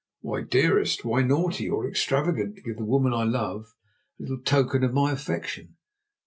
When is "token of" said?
4.41-4.95